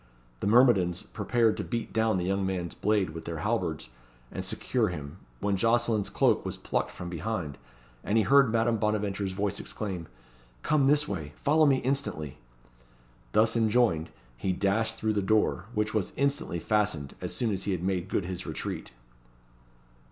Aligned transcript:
The 0.39 0.47
myrmidons 0.47 1.03
prepared 1.03 1.57
to 1.57 1.63
beat 1.63 1.93
down 1.93 2.17
the 2.17 2.25
young 2.25 2.43
man's 2.43 2.73
blade 2.73 3.11
with 3.11 3.25
their 3.25 3.37
halberds, 3.41 3.89
and 4.31 4.43
secure 4.43 4.87
him, 4.87 5.17
when 5.41 5.55
Jocelyn's 5.57 6.09
cloak 6.09 6.43
was 6.43 6.57
plucked 6.57 6.89
from 6.89 7.07
behind, 7.07 7.59
and 8.03 8.17
he 8.17 8.23
heard 8.23 8.51
Madame 8.51 8.77
Bonaventure's 8.77 9.31
voice 9.33 9.59
exclaim 9.59 10.07
"Come 10.63 10.87
this 10.87 11.07
way! 11.07 11.33
follow 11.35 11.67
me 11.67 11.77
instantly!" 11.83 12.39
Thus 13.33 13.55
enjoined, 13.55 14.09
he 14.37 14.53
dashed 14.53 14.95
through 14.97 15.13
the 15.13 15.21
door, 15.21 15.65
which 15.75 15.93
was 15.93 16.13
instantly 16.17 16.57
fastened, 16.57 17.13
as 17.21 17.35
soon 17.35 17.51
as 17.51 17.65
he 17.65 17.71
had 17.71 17.83
made 17.83 18.09
good 18.09 18.25
his 18.25 18.47
retreat. 18.47 18.89